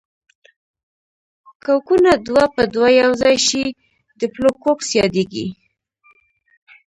[1.63, 3.63] کوکونه دوه په دوه یوځای شي
[4.19, 5.47] ډیپلو کوکس یادیږي.